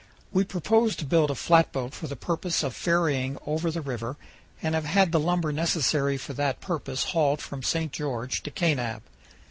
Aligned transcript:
We 0.31 0.45
propose 0.45 0.95
to 0.95 1.05
build 1.05 1.29
a 1.29 1.35
flatboat 1.35 1.93
for 1.93 2.07
the 2.07 2.15
purpose 2.15 2.63
of 2.63 2.75
ferrying 2.75 3.37
over 3.45 3.69
the 3.69 3.81
river, 3.81 4.17
and 4.59 4.73
have 4.73 4.85
had 4.85 5.11
the 5.11 5.19
lumber 5.19 5.51
necessary 5.51 6.17
for 6.17 6.33
that 6.33 6.59
purpose 6.59 7.03
hauled 7.13 7.39
from 7.39 7.61
St. 7.61 7.91
George 7.91 8.41
to 8.41 8.49
Kanab. 8.49 9.03